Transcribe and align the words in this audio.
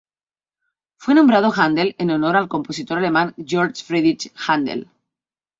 Fue 0.97 1.13
nombrado 1.13 1.53
Handel 1.55 1.93
en 1.99 2.09
honor 2.09 2.35
al 2.35 2.47
compositor 2.47 2.97
alemán 2.97 3.35
Georg 3.45 3.75
Friedrich 3.77 4.31
Händel. 4.47 4.87